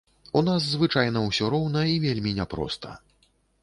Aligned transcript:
У 0.39 0.41
нас 0.47 0.69
звычайна 0.69 1.23
ўсё 1.27 1.53
роўна 1.57 1.87
і 1.93 2.03
вельмі 2.09 2.37
няпроста. 2.43 3.01